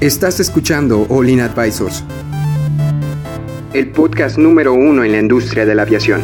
[0.00, 2.04] Estás escuchando All In Advisors,
[3.74, 6.22] el podcast número uno en la industria de la aviación.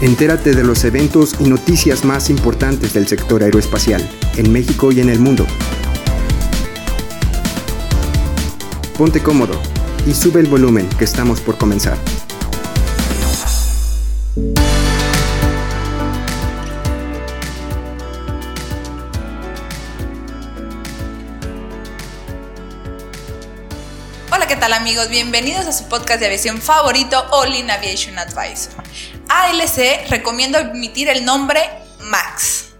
[0.00, 5.08] Entérate de los eventos y noticias más importantes del sector aeroespacial, en México y en
[5.08, 5.44] el mundo.
[8.96, 9.60] Ponte cómodo
[10.06, 11.98] y sube el volumen que estamos por comenzar.
[24.64, 25.10] Tal amigos?
[25.10, 28.72] Bienvenidos a su podcast de aviación favorito, All in Aviation Advisor.
[29.28, 31.60] ALC recomienda omitir el nombre
[32.00, 32.70] MAX.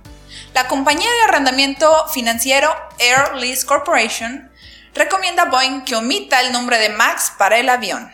[0.55, 4.51] La compañía de arrendamiento financiero Air Lease Corporation
[4.95, 8.11] recomienda a Boeing que omita el nombre de MAX para el avión.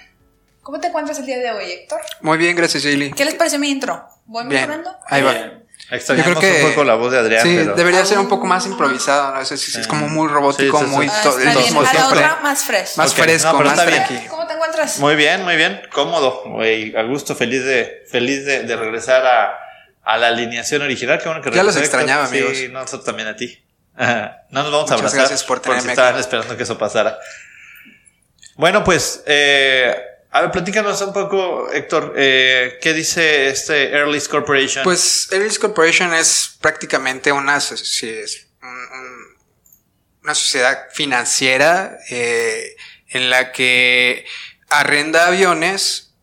[0.63, 2.01] ¿Cómo te encuentras el día de hoy, Héctor?
[2.23, 3.13] Muy bien, gracias, Jaylee.
[3.13, 4.05] ¿Qué les pareció mi intro?
[4.25, 4.97] ¿Voy mejorando?
[5.07, 5.61] ahí va.
[5.91, 8.29] Extrañamos Yo creo que- un poco la voz de Adrián, Sí, pero debería ser un
[8.29, 9.41] poco más improvisado, ¿no?
[9.41, 10.97] Es, es- es como muy robótico, Sí, sí, sí.
[10.97, 11.09] muy...
[11.09, 12.27] Ah, siempre.
[12.43, 12.97] más fresh.
[12.97, 14.29] Más fresco, no, pero más está bien.
[14.29, 14.99] ¿Cómo te encuentras?
[14.99, 19.55] muy bien, muy bien, cómodo, güey, a gusto, feliz de feliz de, de regresar a,
[20.05, 21.19] a la alineación original.
[21.19, 22.57] Qué bueno que Ya los extrañaba, Sí, amigos.
[22.73, 23.63] nosotros también a ti.
[23.99, 26.21] No nos vamos a Muchas abrazar gracias por porque tenerme estaban aquí.
[26.21, 27.19] esperando que eso pasara.
[28.57, 29.97] Bueno, pues, eh,
[30.33, 34.85] a ver, platícanos un poco, Héctor, eh, ¿qué dice este Airlist Corporation?
[34.85, 37.59] Pues Airlines Corporation es prácticamente una,
[40.23, 42.77] una sociedad financiera eh,
[43.09, 44.25] en la que
[44.69, 46.15] arrenda aviones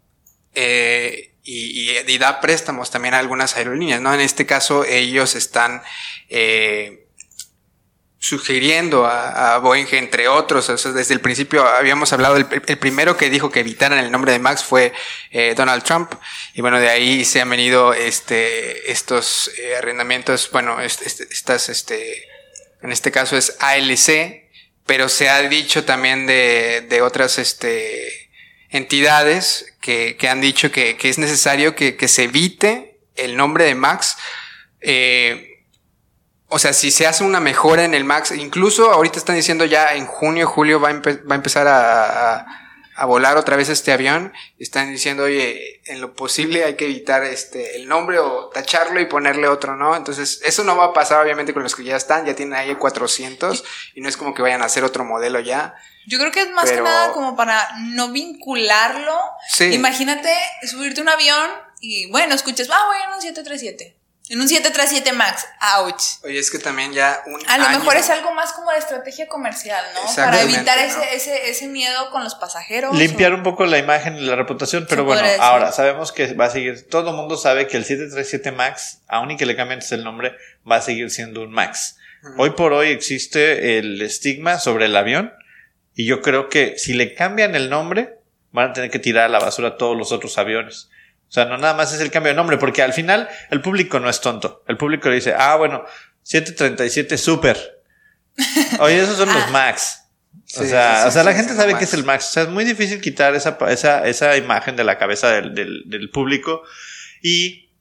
[0.53, 4.13] eh, y, y- y da préstamos también a algunas aerolíneas, ¿no?
[4.13, 5.81] En este caso ellos están
[6.29, 7.06] eh,
[8.27, 12.45] sugiriendo a, a Boeing, entre otros, desde el principio habíamos hablado, el,
[12.77, 14.91] primero que dijo que evitaran el nombre de Max fue
[15.31, 16.11] eh, Donald Trump,
[16.53, 21.69] y bueno, de ahí se han venido este, estos eh, arrendamientos, bueno, est- est- estas,
[21.69, 22.25] este,
[22.81, 24.43] en este caso es ALC,
[24.85, 28.29] pero se ha dicho también de, de otras, este,
[28.69, 33.63] entidades que, que han dicho que, que es necesario que, que se evite el nombre
[33.63, 34.17] de Max,
[34.81, 35.56] eh,
[36.49, 39.93] o sea, si se hace una mejora en el Max, incluso ahorita están diciendo ya
[39.95, 42.45] en junio, julio va a, empe- va a empezar a, a-
[42.99, 44.33] a volar otra vez este avión.
[44.57, 49.05] Están diciendo, oye, en lo posible hay que evitar este el nombre o tacharlo y
[49.05, 49.95] ponerle otro, ¿no?
[49.95, 52.73] Entonces, eso no va a pasar obviamente con los que ya están, ya tienen ahí
[52.73, 55.75] 400 y no es como que vayan a hacer otro modelo ya.
[56.07, 59.15] Yo creo que es más que nada como para no vincularlo.
[59.49, 59.65] Sí.
[59.73, 60.33] Imagínate
[60.67, 63.95] subirte a un avión y bueno, escuchas, ah, voy en un 737.
[64.29, 65.45] En un 737 Max.
[65.79, 66.23] Ouch.
[66.23, 68.77] Oye, es que también ya un A lo año- mejor es algo más como de
[68.79, 70.01] estrategia comercial, ¿no?
[70.15, 70.83] Para evitar ¿no?
[70.83, 72.93] ese, ese, ese miedo con los pasajeros.
[72.97, 75.39] limpiar o- un poco la imagen y la reputación, pero bueno, decir.
[75.41, 79.31] ahora sabemos que va a seguir, todo el mundo sabe que el 737 MAX, aun
[79.31, 80.35] y que le cambien el nombre,
[80.69, 81.95] va a seguir siendo un MAX.
[82.37, 85.31] Hoy por hoy existe el estigma sobre el avión
[85.95, 88.17] y yo creo que si le cambian el nombre,
[88.51, 90.89] van a tener que tirar a la basura todos los otros aviones.
[91.27, 93.99] O sea, no nada más es el cambio de nombre, porque al final el público
[93.99, 94.63] no es tonto.
[94.67, 95.83] El público le dice, ah, bueno,
[96.23, 97.83] 737 Super.
[98.79, 100.03] Oye, esos son los Max.
[100.55, 102.29] O sea, sí, sí, o sea, la gente sabe que es el Max.
[102.29, 105.83] O sea, es muy difícil quitar esa, esa, esa imagen de la cabeza del, del,
[105.87, 106.63] del público.
[107.21, 107.71] Y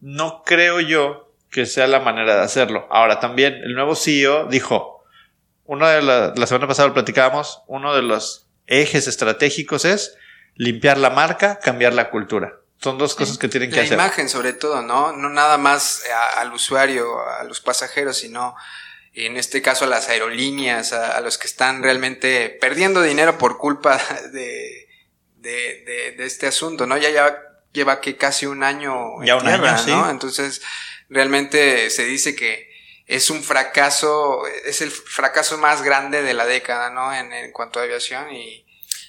[0.00, 2.88] no creo yo que sea la manera de hacerlo.
[2.90, 5.04] Ahora, también el nuevo CEO dijo,
[5.64, 10.16] uno de la, la semana pasada lo platicábamos, uno de los ejes estratégicos es
[10.54, 12.61] limpiar la marca, cambiar la cultura.
[12.82, 13.94] Son dos cosas que tienen que La hacer.
[13.94, 15.12] imagen, sobre todo, ¿no?
[15.12, 18.56] No nada más a- al usuario, a los pasajeros, sino
[19.14, 23.58] en este caso a las aerolíneas, a, a los que están realmente perdiendo dinero por
[23.58, 23.98] culpa
[24.32, 24.88] de,
[25.36, 26.96] de, de- de este asunto, ¿no?
[26.96, 27.38] Ya, ya
[27.72, 29.90] lleva que casi un año en Ya un tierra, año, sí.
[29.90, 30.10] ¿no?
[30.10, 30.60] Entonces,
[31.08, 32.70] realmente se dice que
[33.06, 37.12] es un fracaso, es el fracaso más grande de la década, ¿no?
[37.14, 38.64] En, en cuanto a aviación y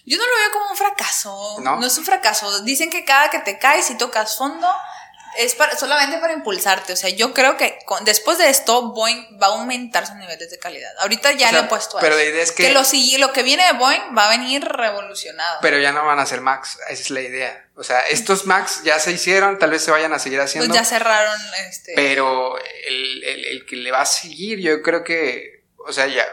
[0.05, 1.57] Yo no lo veo como un fracaso.
[1.61, 1.77] ¿No?
[1.79, 1.85] ¿No?
[1.87, 2.61] es un fracaso.
[2.63, 4.67] Dicen que cada que te caes y tocas fondo
[5.37, 6.93] es para, solamente para impulsarte.
[6.93, 10.51] O sea, yo creo que con- después de esto Boeing va a aumentar sus niveles
[10.51, 10.91] de calidad.
[10.99, 13.17] Ahorita ya O sea, le he puesto a pero la idea es que- lo, sigui-
[13.17, 15.57] lo que viene de Boeing va a venir revolucionado.
[15.61, 17.65] Pero ya no van a ser Max, esa es la idea.
[17.75, 20.75] O sea, estos Max ya se hicieron, tal vez se vayan a seguir pues haciendo.
[20.75, 21.93] ya cerraron este.
[21.95, 26.27] pero el, el- el que le va a seguir, yo creo que, o sea, ya,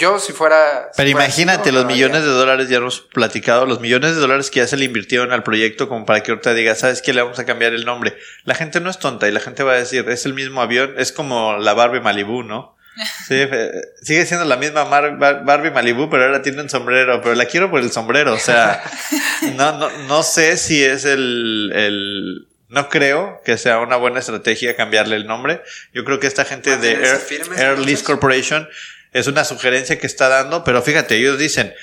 [0.00, 0.88] yo si fuera...
[0.92, 4.20] si Pero fuera imagínate los lo millones de dólares, ya hemos platicado, los millones de
[4.20, 7.12] dólares que ya se le invirtieron al proyecto como para que ahorita diga, ¿sabes qué?
[7.12, 8.16] Le vamos a cambiar el nombre.
[8.44, 10.94] La gente no es tonta y la gente va a decir, es el mismo avión,
[10.98, 12.76] es como la Barbie Malibu, ¿no?
[13.28, 13.70] Sí, eh,
[14.02, 17.44] sigue siendo la misma Mar- Bar- Barbie Malibu, pero ahora tiene un sombrero, pero la
[17.46, 18.82] quiero por el sombrero, o sea,
[19.54, 24.76] no, no, no sé si es el, el, no creo que sea una buena estrategia
[24.76, 25.62] cambiarle el nombre.
[25.94, 27.86] Yo creo que esta gente de ¿Mantenerse Air, firmes, Air entonces?
[27.86, 28.68] Lease Corporation
[29.12, 31.74] Es una sugerencia que está dando, pero fíjate, ellos dicen,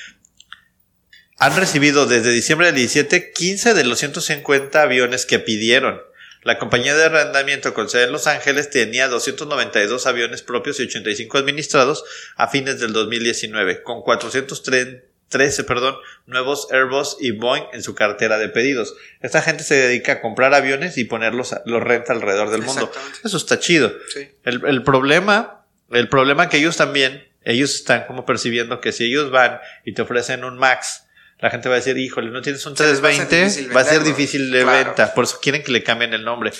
[1.39, 6.01] han recibido desde diciembre del 17 15 de los 150 aviones que pidieron.
[6.43, 11.37] La compañía de arrendamiento con sede en Los Ángeles tenía 292 aviones propios y 85
[11.37, 12.05] administrados
[12.37, 18.49] a fines del 2019, con 413 perdón, nuevos Airbus y Boeing en su cartera de
[18.49, 18.95] pedidos.
[19.21, 22.91] Esta gente se dedica a comprar aviones y ponerlos, los renta alrededor del mundo.
[23.23, 23.91] Eso está chido.
[24.13, 24.29] Sí.
[24.43, 25.56] El, el problema,
[25.91, 30.01] el problema que ellos también, ellos están como percibiendo que si ellos van y te
[30.01, 31.05] ofrecen un Max,
[31.39, 33.61] la gente va a decir, híjole, no tienes un Se les va a hacer 320,
[33.61, 34.85] difícil va a ser difícil de Claro.
[34.85, 35.13] venta.
[35.13, 36.51] Por eso quieren que le cambien el nombre.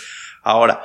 [0.44, 0.82] Ahora,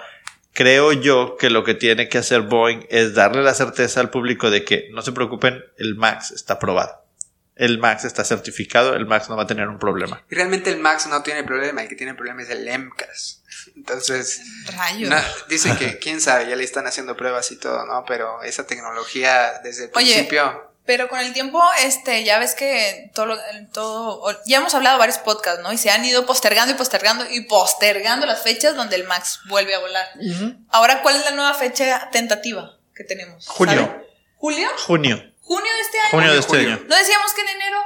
[0.55, 4.51] creo yo que lo que tiene que hacer Boeing es darle la certeza al público
[4.51, 7.02] de que no se preocupen, el Max está aprobado.
[7.63, 10.25] El Max está certificado, el Max no va a tener un problema.
[10.29, 13.43] Y realmente el Max no tiene problema, el que tiene problema es el MCAS.
[13.77, 14.41] Entonces,
[14.77, 15.09] Rayos.
[15.09, 15.17] no,
[15.49, 18.05] dicen que quién sabe, ya le están haciendo pruebas y todo, ¿no?
[18.07, 20.73] Pero esa tecnología desde el Oye, principio.
[20.85, 23.39] Pero con el tiempo, este, ya ves que todo, lo-
[23.73, 25.73] todo, ya hemos hablado varios podcasts, ¿no?
[25.73, 29.77] Y se han ido postergando y postergando y postergando las fechas donde el Max vuelve
[29.77, 30.09] a volar.
[30.71, 33.47] Ahora, ¿cuál es la nueva fecha tentativa que tenemos?
[33.47, 33.83] Junio.
[33.87, 34.07] ¿Sabe?
[34.39, 34.69] ¿Julio?
[34.87, 35.32] Junio.
[36.13, 36.81] ¿Junio de este año?
[36.89, 37.79] ¿No decíamos que en enero?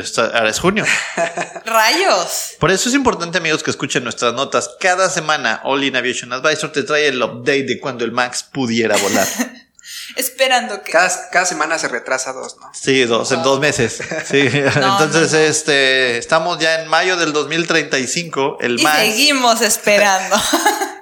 [0.00, 0.84] Está- ahora es junio.
[1.64, 2.52] ¡Rayos!
[2.58, 4.70] Por eso es importante, amigos, que escuchen nuestras notas.
[4.80, 8.96] Cada semana, All In Aviation Advisor te trae el update de cuando el Max pudiera
[8.96, 9.26] volar.
[10.16, 10.90] Esperando que...
[10.92, 12.70] Cada, cada semana se retrasa dos, ¿no?
[12.74, 13.98] Sí, dos, en dos meses.
[14.28, 14.40] Sí.
[14.52, 15.44] Entonces, no, no.
[15.44, 18.58] este, estamos ya en mayo del 2035.
[18.60, 18.98] El Y Max.
[18.98, 20.36] seguimos esperando.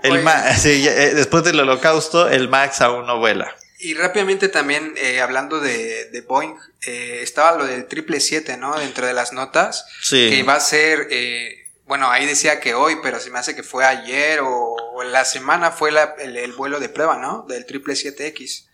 [0.03, 0.23] El Oye.
[0.23, 3.55] Ma- sí, eh, después del holocausto, el Max aún no vuela.
[3.79, 6.55] Y rápidamente también, eh, hablando de, de Boeing,
[6.87, 8.79] eh, estaba lo del 777, ¿no?
[8.79, 9.85] Dentro de las notas.
[10.03, 10.31] Sí.
[10.31, 13.63] Que iba a ser, eh, bueno, ahí decía que hoy, pero se me hace que
[13.63, 17.45] fue ayer o, o la semana fue la- el, el vuelo de prueba, ¿no?
[17.49, 18.65] Del 777X.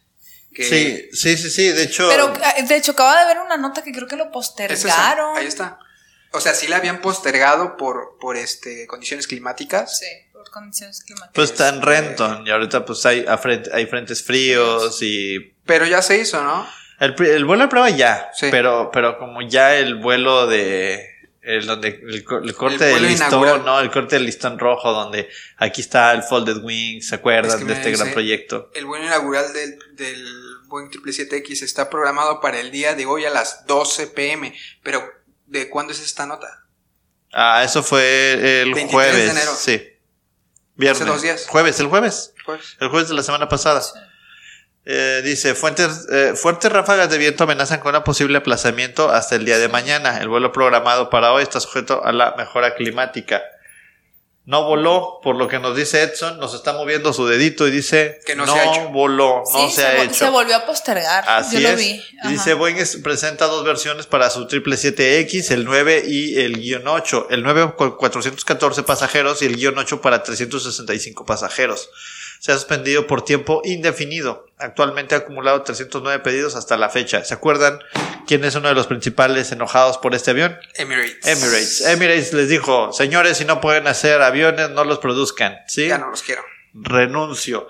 [0.54, 1.68] Que Sí, sí, sí, sí.
[1.68, 4.24] De hecho, Pero, eh, de hecho, acaba de haber una nota que creo que lo
[4.24, 5.36] es postergaron.
[5.36, 5.78] ahí está.
[6.34, 9.98] O sea, sí la habían postergado por, por este, condiciones climáticas.
[9.98, 10.06] Sí,
[10.42, 11.32] por condiciones climáticas.
[11.34, 15.86] pues está en Renton y ahorita pues hay, a frente- hay frentes fríos y Pero
[15.86, 16.66] ya se hizo, ¿no?
[17.00, 18.46] el, vuelo de prueba ya, Sí.
[18.50, 21.08] pero, pero como ya el vuelo de
[21.42, 23.64] el donde el, co- el corte El del listón, inaugural.
[23.64, 27.64] no, el corte del listón rojo donde aquí está el folded wing, ¿se acuerdan Es
[27.64, 28.70] que de este gran proyecto?
[28.74, 30.24] El vuelo inaugural del, del
[30.68, 34.54] Boeing 777X está programado para el día de hoy a las 12 pm.
[34.84, 35.02] Pero,
[35.46, 36.64] ¿de cuándo es esta nota?
[37.32, 39.52] Ah, eso fue el 23 de jueves, enero.
[39.56, 39.82] sí.
[40.82, 41.06] Viernes.
[41.06, 41.46] dos días.
[41.48, 42.34] Jueves, el jueves.
[42.80, 43.80] El jueves de la semana pasada.
[44.84, 49.44] Eh, dice, fuentes, eh, fuertes ráfagas de viento amenazan con un posible aplazamiento hasta el
[49.44, 50.18] día de mañana.
[50.18, 53.42] El vuelo programado para hoy está sujeto a la mejora climática.
[54.44, 58.18] No voló, por lo que nos dice Edson, nos está moviendo su dedito y dice
[58.26, 58.88] Que no se ha hecho.
[58.88, 60.14] voló, no Sí, se, ha vo- hecho.
[60.14, 61.22] Se volvió a postergar.
[61.28, 61.76] Así Yo lo es.
[61.78, 62.02] vi.
[62.20, 62.28] Ajá.
[62.28, 67.28] Dice Boeing es- presenta dos versiones para su 777X, el 9 y el guion 8.
[67.30, 71.90] El 9 con 414 pasajeros y el guion 8 para 365 pasajeros.
[72.42, 74.46] Se ha suspendido por tiempo indefinido.
[74.58, 77.24] Actualmente ha acumulado 309 pedidos hasta la fecha.
[77.24, 77.78] ¿Se acuerdan
[78.26, 80.58] quién es uno de los principales enojados por este avión?
[80.74, 81.24] Emirates.
[81.24, 81.80] Emirates.
[81.86, 85.56] Emirates les dijo, señores, si no pueden hacer aviones, no los produzcan.
[85.68, 85.86] ¿Sí?
[85.86, 86.42] Ya no los quiero.
[86.74, 87.68] renuncio.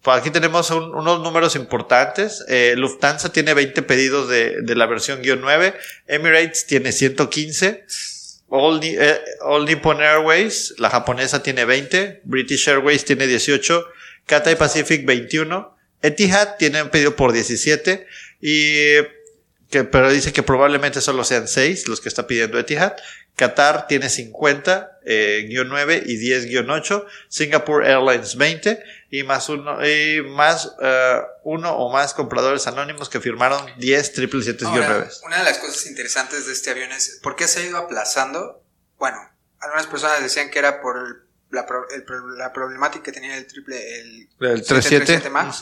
[0.00, 2.42] Pues aquí tenemos un- unos números importantes.
[2.48, 5.74] Eh, Lufthansa tiene 20 pedidos de, de la versión guion 9.
[6.06, 7.84] Emirates tiene 115.
[8.48, 12.22] All, eh, All Nippon Airways, la japonesa, tiene 20.
[12.24, 13.84] British Airways tiene 18.
[14.26, 15.76] Cathay Pacific 21.
[16.02, 18.06] Etihad tiene un pedido por 17.
[18.40, 18.98] Y
[19.70, 22.94] que, pero dice que probablemente solo sean 6 los que está pidiendo Etihad.
[23.36, 27.06] Qatar tiene 50, eh, guion 9 y 10 guion 8.
[27.28, 33.20] Singapore Airlines 20 y más uno, y más eh, uno o más compradores anónimos que
[33.20, 35.12] firmaron 10 777 guion Ahora, 9.
[35.26, 38.62] una de las cosas interesantes de este avión es por qué se ha ido aplazando.
[38.98, 39.18] Bueno,
[39.58, 42.04] algunas personas decían que era por la, pro- el
[42.36, 45.60] la problemática que tenía el triple el, El 737 Max,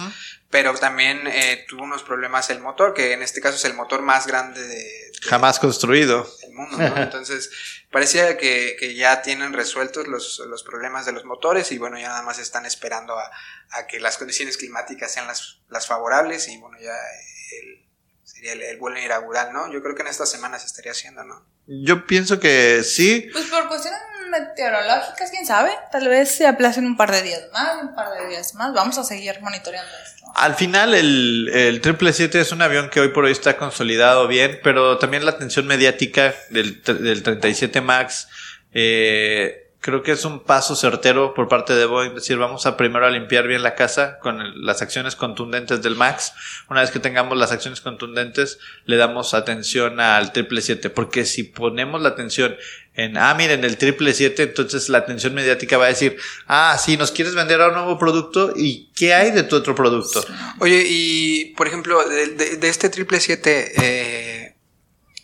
[0.50, 4.02] pero también eh, tuvo unos problemas el motor, que en este caso es el motor
[4.02, 6.28] más grande de, de- Jamás construido.
[6.40, 6.96] del mundo, ¿no?
[7.02, 7.50] Entonces,
[7.92, 12.08] parecía que, que ya tienen resueltos los, los problemas de los motores y bueno, ya
[12.08, 13.30] nada más están esperando a,
[13.70, 17.86] a que las condiciones climáticas sean las, las favorables y bueno, ya el,
[18.24, 19.72] sería el, el vuelo inaugural, ¿no?
[19.72, 21.46] Yo creo que en esta semana se estaría haciendo, ¿no?
[21.66, 23.28] Yo pienso que sí.
[23.32, 24.00] Pues por cuestiones
[24.32, 25.70] meteorológicas, quién sabe.
[25.92, 28.72] Tal vez se aplacen un par de días más, un par de días más.
[28.72, 30.26] Vamos a seguir monitoreando esto.
[30.34, 34.58] Al final el, el 777 es un avión que hoy por hoy está consolidado bien,
[34.64, 38.28] pero también la atención mediática del, del 37 MAX
[38.72, 43.04] eh, creo que es un paso certero por parte de Boeing, decir, vamos a primero
[43.04, 46.32] a limpiar bien la casa con las acciones contundentes del MAX.
[46.70, 52.00] Una vez que tengamos las acciones contundentes, le damos atención al 777, porque si ponemos
[52.00, 52.56] la atención
[52.94, 57.10] en, ah, miren, el 777, entonces la atención mediática va a decir, ah, sí, nos
[57.10, 60.24] quieres vender a un nuevo producto, ¿y qué hay de tu otro producto?
[60.60, 64.56] Oye, y por ejemplo, de, de- de este 777 eh,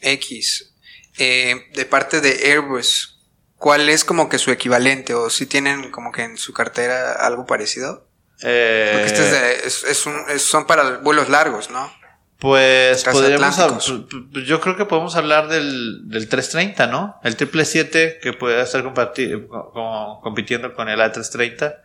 [0.00, 0.72] X,
[1.18, 3.18] eh, de parte de Airbus,
[3.56, 5.14] ¿cuál es como que su equivalente?
[5.14, 8.06] ¿O si tienen como que en su cartera algo parecido?
[8.42, 11.92] Eh, Porque este es de- es- es un- es- son para vuelos largos, ¿no?
[12.40, 13.56] Pues podríamos
[14.46, 17.18] yo creo que podemos hablar del, del 330, ¿no?
[17.24, 18.84] El 777 que puede estar
[20.22, 21.76] compitiendo con el A330,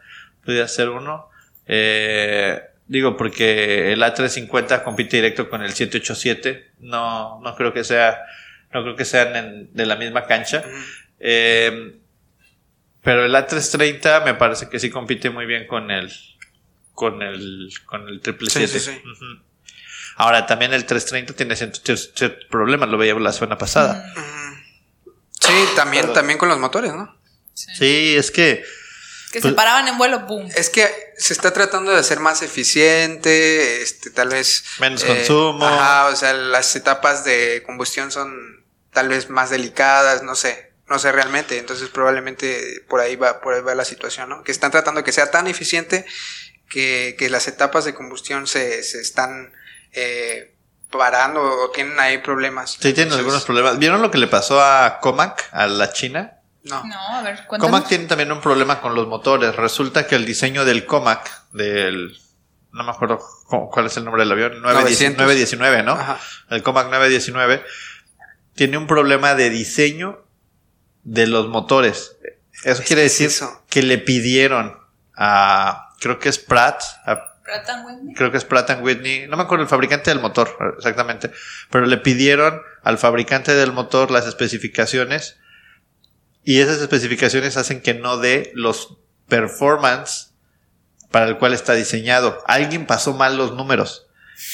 [0.46, 1.30] podría ser uno.
[1.66, 8.20] Eh, digo, porque el A350 compite directo con el 787, no, no creo que sea,
[8.74, 10.64] no creo que sean en- de la misma cancha.
[11.20, 11.96] Eh,
[13.02, 16.12] pero el A330 me parece que sí compite muy bien con el,
[16.94, 18.68] con el, con el 777.
[18.68, 19.02] Sí, sí, sí.
[19.10, 19.44] Ujú.
[20.16, 24.14] Ahora, también el 330 tiene ciertos, ciertos problemas, lo veíamos la semana pasada.
[25.40, 27.16] Sí, también, también con los motores, ¿no?
[27.54, 28.64] Sí, es que
[29.32, 30.48] Que Pues- se paraban en vuelo, boom.
[30.56, 34.64] Es que se está tratando de hacer más eficiente, este, tal vez...
[34.80, 35.66] Menos consumo.
[35.66, 41.00] Ajá, o sea, las etapas de combustión son tal vez más delicadas, no sé, no
[41.00, 44.44] sé realmente, entonces probablemente por ahí va, por ahí va la situación, ¿no?
[44.44, 46.06] Que están tratando de que sea tan eficiente
[46.70, 49.52] que, que las etapas de combustión se, se están
[49.94, 50.56] eh,
[50.92, 52.72] parando o tienen ahí problemas.
[52.72, 53.80] sí tienen Entonces, algunos problemas.
[53.80, 56.40] ¿Vieron lo que le pasó a Comac, a la China?
[56.64, 56.82] No.
[56.86, 59.56] No, a ver, Comac tiene también un problema con los motores.
[59.56, 62.18] Resulta que el diseño del Comac, del...
[62.72, 64.62] No me acuerdo cu- cuál es el nombre del avión.
[64.62, 65.18] 900.
[65.24, 65.92] 919, ¿no?
[65.94, 66.20] Ajá.
[66.50, 67.64] El Comac 919
[68.56, 70.26] tiene un problema de diseño
[71.04, 72.16] de los motores.
[72.64, 73.64] Eso Es quiere decir eso.
[73.70, 74.80] que le pidieron
[75.16, 75.90] a...
[76.00, 78.14] Creo que es Pratt, a Pratt Whitney.
[78.16, 81.32] creo que es Pratt Whitney, no me acuerdo el fabricante del motor exactamente,
[81.70, 85.38] pero le pidieron al fabricante del motor las especificaciones
[86.44, 90.34] y esas especificaciones hacen que no dé los performance
[91.12, 92.44] para el cual está diseñado.
[92.48, 94.08] Alguien pasó mal los números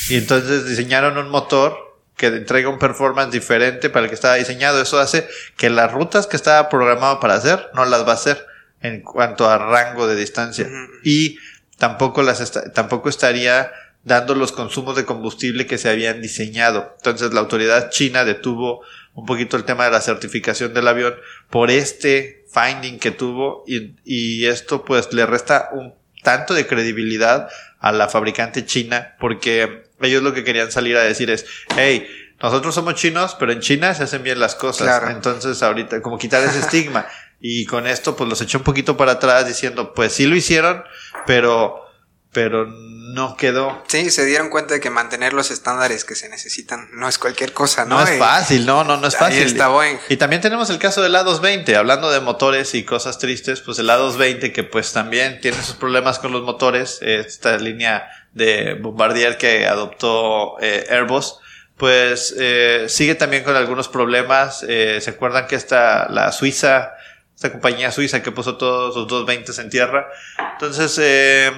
[0.10, 1.77] y entonces diseñaron un motor
[2.15, 4.82] que entrega un performance diferente para el que estaba diseñado.
[4.82, 8.46] Eso hace que las rutas que estaba programado para hacer no las va a hacer
[8.82, 10.68] en cuanto a rango de distancia.
[11.03, 11.38] Y
[11.80, 13.72] tampoco las tampoco estaría
[14.04, 16.94] dando los consumos de combustible que se habían diseñado.
[16.98, 18.82] Entonces la autoridad china detuvo
[19.14, 21.16] un poquito el tema de la certificación del avión
[21.50, 27.50] por este finding que tuvo y, y esto pues le resta un tanto de credibilidad
[27.80, 31.46] a la fabricante china porque ellos lo que querían salir a decir es,
[31.76, 32.08] hey,
[32.42, 34.88] nosotros somos chinos, pero en China se hacen bien las cosas.
[34.88, 35.10] Claro.
[35.10, 37.06] Entonces ahorita como quitar ese estigma
[37.39, 40.84] y con esto pues los echó un poquito para atrás diciendo, pues sí lo hicieron,
[41.25, 41.86] pero
[42.31, 43.84] pero no quedó.
[43.88, 47.53] Sí, se dieron cuenta de que mantener los estándares que se necesitan no es cualquier
[47.53, 48.00] cosa, ¿no?
[48.00, 49.43] No, es fácil, no, no, no es Ahí fácil.
[49.43, 49.98] está Boeing.
[50.10, 53.89] Y también tenemos el caso del A220, hablando de motores y cosas tristes, pues el
[53.89, 59.65] A220 que pues también tiene sus problemas con los motores, esta línea de Bombardier que
[59.65, 61.39] adoptó eh, Airbus,
[61.77, 64.63] pues eh, sigue también con algunos problemas.
[64.67, 66.93] Eh, ¿Se acuerdan que esta, la Suiza,
[67.39, 70.10] esta compañía suiza que puso todos sus 220 en tierra?
[70.51, 71.50] Entonces, eh,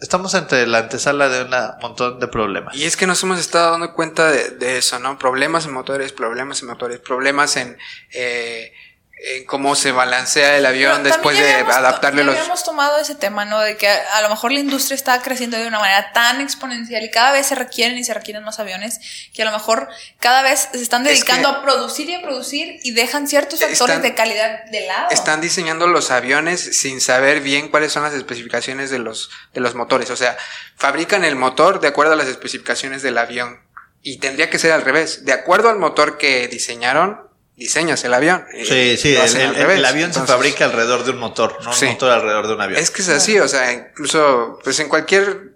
[0.00, 1.50] estamos ante la antesala de un
[1.82, 2.74] montón de problemas.
[2.74, 5.18] Y es que nos hemos estado dando cuenta de, de eso, ¿no?
[5.18, 7.76] Problemas en motores, problemas en motores, problemas en,
[8.14, 8.72] eh,
[9.18, 12.36] en cómo se balancea el avión Pero después de adaptarle los...
[12.36, 13.58] habíamos tomado ese tema, ¿no?
[13.60, 17.02] De que a, a lo mejor la industria está creciendo de una manera tan exponencial
[17.02, 19.00] y cada vez se requieren y se requieren más aviones
[19.32, 19.88] que a lo mejor
[20.20, 23.58] cada vez se están Es dedicando que- a producir y a producir y dejan ciertos
[23.60, 25.08] factores Están- de calidad de lado.
[25.10, 29.74] Están diseñando los aviones sin saber bien cuáles son las especificaciones de los, de los
[29.74, 30.10] motores.
[30.10, 30.36] O sea,
[30.76, 33.62] fabrican el motor de acuerdo a las especificaciones del avión.
[34.02, 35.24] Y tendría que ser al revés.
[35.24, 37.25] De acuerdo al motor que diseñaron,
[37.56, 38.44] diseñas el avión.
[38.64, 41.86] Sí, sí, el, avión Entonces, se fabrica alrededor de un motor, no Sí.
[41.86, 42.80] un motor alrededor de un avión.
[42.80, 45.54] Es que es así, o sea, incluso pues en cualquier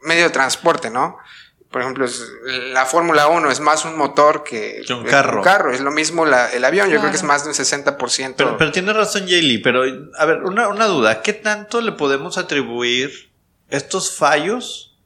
[0.00, 1.18] medio de transporte, ¿no?
[1.70, 2.24] Por ejemplo, es-
[2.72, 5.38] la Fórmula 1 es más un motor que, Que un carro.
[5.38, 7.54] Un carro, es lo mismo la- el avión, yo creo que es más de un
[7.54, 8.36] 60%.
[8.38, 9.82] pero, pero tiene razón Jaylee, pero
[10.16, 13.30] a ver, una, una duda, ¿qué tanto le podemos atribuir
[13.68, 14.96] estos fallos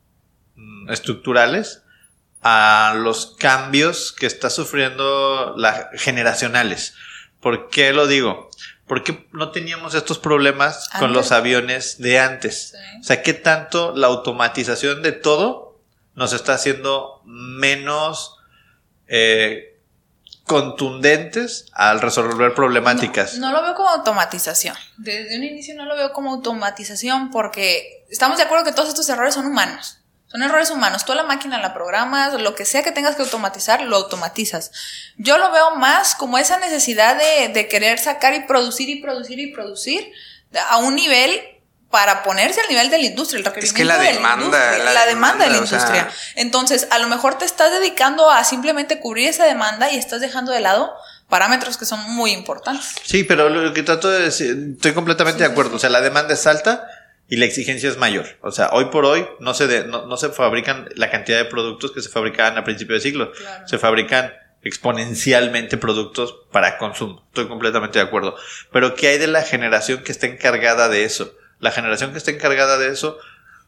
[0.55, 1.83] mm, estructurales
[2.43, 6.95] a los cambios que está sufriendo las generacionales?
[7.41, 8.51] ¿Por qué lo digo?
[8.87, 12.71] Porque no teníamos estos problemas con los aviones de antes.
[12.71, 13.01] Sí.
[13.01, 15.81] O sea, ¿qué tanto la automatización de todo
[16.15, 18.37] nos está haciendo menos,
[19.07, 19.73] eh,
[20.45, 23.39] contundentes al resolver problemáticas.
[23.39, 24.77] No, no, lo veo como automatización.
[24.99, 29.09] Desde un inicio no lo veo como automatización porque estamos de acuerdo que todos estos
[29.09, 29.99] errores son humanos.
[30.33, 31.05] Son errores humanos.
[31.05, 34.73] Tú a la máquina la programas, lo que sea que tengas que automatizar, lo automatizas.
[35.19, 39.39] Yo lo veo más como esa necesidad de, de querer sacar y producir y producir
[39.39, 40.11] y producir
[40.71, 41.41] a un nivel
[41.91, 44.45] para ponerse al nivel de la industria, el requerimiento es que la de demanda, la,
[44.47, 46.09] industria, la la demanda de la demanda, o sea- industria.
[46.37, 50.53] Entonces, a lo mejor te estás dedicando a simplemente cubrir esa demanda y estás dejando
[50.53, 50.91] de lado
[51.29, 52.95] parámetros que son muy importantes.
[53.05, 55.77] Sí, pero lo que trato de decir, estoy completamente de acuerdo.
[55.77, 56.87] O sea, la demanda es alta
[57.33, 58.27] y la exigencia es mayor.
[58.43, 61.47] O sea, hoy por hoy no se, de- no, no se fabrican la cantidad de
[61.47, 63.33] productos que se fabricaban a principio de siglo.
[63.33, 63.67] Claro.
[63.67, 67.25] Se fabrican exponencialmente productos para consumo.
[67.29, 68.37] Estoy completamente de acuerdo.
[68.71, 71.35] Pero ¿qué hay de la generación que está encargada de eso?
[71.59, 73.19] La generación que está encargada de eso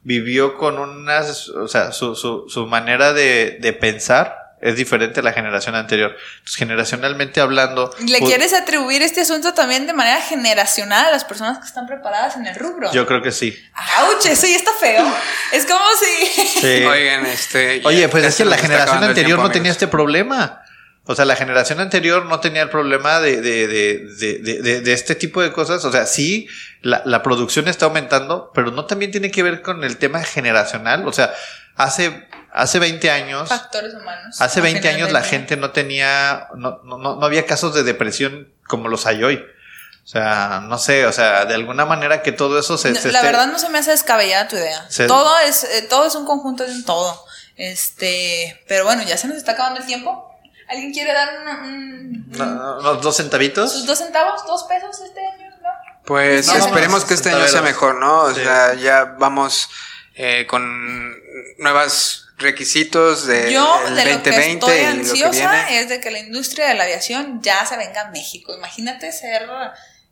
[0.03, 5.23] vivió con unas, o sea, su, su, su manera de, de pensar es diferente a
[5.23, 6.17] la generación anterior.
[6.39, 7.95] Entonces, generacionalmente hablando...
[8.07, 11.87] ¿Le pu- quieres atribuir este asunto también de manera generacional a las personas que están
[11.87, 12.91] preparadas en el rubro?
[12.93, 13.57] Yo creo que sí.
[13.99, 14.25] ¡Auch!
[14.25, 15.05] Eso ya está feo.
[15.53, 16.27] Es como si...
[16.61, 16.85] Sí.
[16.87, 17.83] Oigan, este.
[17.85, 19.77] Oye, pues es que la generación anterior tiempo, no tenía amigos.
[19.77, 20.63] este problema.
[21.07, 24.81] O sea, la generación anterior no tenía el problema de, de, de, de, de- de-
[24.81, 25.85] de este tipo de cosas.
[25.85, 26.49] O sea, sí,
[26.81, 31.07] la, la producción está aumentando, pero no también tiene que ver con el tema generacional.
[31.07, 31.35] O sea,
[31.77, 34.41] hace, hace 20 años, Factores humanos.
[34.41, 37.75] hace al 20 final años la gente no tenía, no, no, no no había casos
[37.75, 39.37] de depresión como los hay hoy.
[39.37, 42.91] O sea, no sé, o sea, de alguna manera que todo eso se...
[42.93, 44.85] No, se la esté- verdad no se me hace descabellada tu idea.
[44.91, 47.25] Se- Todo es eh, todo es un conjunto de un todo.
[47.57, 50.31] Este, pero bueno, ya se nos está acabando el tiempo.
[50.69, 53.73] ¿Alguien quiere dar una- un- no, no, unos dos centavitos.
[53.73, 55.51] sus dos centavos, dos pesos este año?
[55.63, 55.69] ¿no?
[56.05, 58.25] Pues No, esperemos que este año sea mejor, ¿no?
[58.25, 58.43] O Sí.
[58.43, 59.69] sea, ya vamos
[60.17, 61.15] eh, con
[61.59, 65.31] nuevos requisitos del Yo de lo que 2020 estoy y lo que ansiosa
[65.65, 65.81] viene.
[65.81, 68.55] es de que la industria de la aviación ya se venga a México.
[68.55, 69.49] Imagínate ser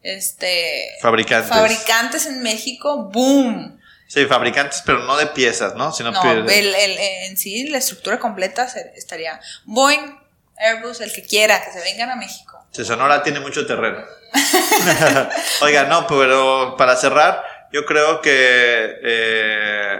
[0.02, 1.48] este Fabricantes.
[1.50, 3.80] fabricantes en México, boom.
[4.08, 5.90] Sí, fabricantes, pero no de piezas, ¿no?
[5.92, 10.18] Sino No, el, el- en sí la estructura completa se- estaría Boeing,
[10.58, 12.62] Airbus, el que quiera, que se vengan a México.
[12.72, 14.04] Sí, Sonora tiene mucho terreno.
[15.62, 19.98] Oiga, no, pero para cerrar, yo creo que eh,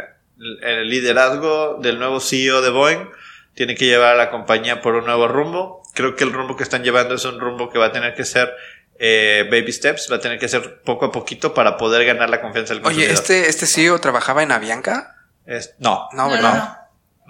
[0.63, 3.09] el liderazgo del nuevo CEO de Boeing
[3.55, 5.83] tiene que llevar a la compañía por un nuevo rumbo.
[5.95, 8.25] Creo que el rumbo que están llevando es un rumbo que va a tener que
[8.25, 8.53] ser
[8.99, 12.41] eh, baby steps, va a tener que ser poco a poquito para poder ganar la
[12.41, 13.15] confianza del Oye, consumidor.
[13.15, 15.17] este, este CEO trabajaba en Avianca.
[15.47, 16.55] Es- no, No, No, ¿verdad?
[16.55, 16.77] no, no.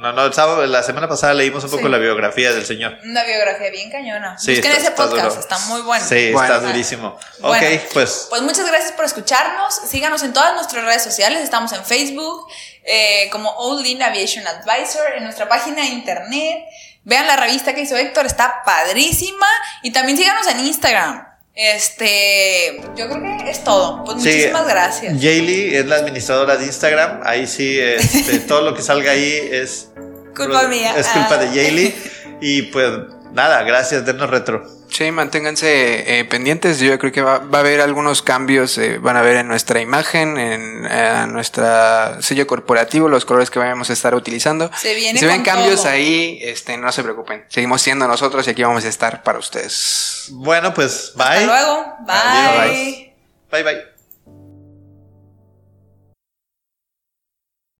[0.02, 1.88] No, no, el sábado, la semana pasada leímos un poco Sí.
[1.88, 2.98] la biografía del señor.
[3.04, 4.36] Una biografía bien cañona.
[4.38, 6.04] Sí, Busquen está- ese podcast, está muy bueno.
[6.06, 6.54] Sí, Bueno.
[6.54, 7.16] está durísimo.
[7.40, 9.74] Bueno, ok, pues Pues muchas gracias por escucharnos.
[9.88, 11.40] Síganos en todas nuestras redes sociales.
[11.42, 12.46] Estamos en Facebook
[12.84, 16.64] eh, como All In Aviation Advisor, en nuestra página de internet.
[17.04, 19.46] Vean la revista que hizo Héctor, está padrísima.
[19.82, 21.28] Y también síganos en Instagram.
[21.54, 24.04] Este, yo creo que es todo.
[24.04, 25.12] Pues Sí, muchísimas gracias.
[25.14, 27.20] Jaylee es la administradora de Instagram.
[27.24, 29.88] Ahí sí, este, todo lo que salga ahí es
[30.34, 30.94] Culpa mía.
[30.96, 31.38] Es culpa Ah.
[31.38, 31.94] de Jaylee.
[32.44, 32.90] Y pues
[33.32, 34.66] nada, gracias, denos retro.
[34.90, 36.80] Sí, manténganse eh, pendientes.
[36.80, 38.76] Yo creo que va, va a haber algunos cambios.
[38.78, 43.60] eh, van a ver en nuestra imagen, en eh, nuestra sello corporativo, los colores que
[43.60, 44.70] vamos a estar utilizando.
[44.76, 45.92] Se viene si ven cambios todo.
[45.92, 47.44] ahí, este, no se preocupen.
[47.48, 50.26] Seguimos siendo nosotros y aquí vamos a estar para ustedes.
[50.32, 51.26] Bueno, pues bye.
[51.26, 51.96] Hasta luego.
[52.00, 52.16] Bye.
[52.16, 52.96] Adiós.
[53.52, 53.91] Bye bye.